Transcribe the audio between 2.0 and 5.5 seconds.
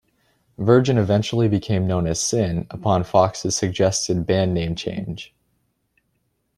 as Sin upon Fox's suggested band name change.